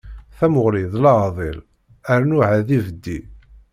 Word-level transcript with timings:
Tamuɣli 0.37 0.83
d 0.93 0.95
leɛḍil, 1.03 1.59
rnu 2.19 2.37
ɛad 2.45 2.67
ibeddi. 2.77 3.19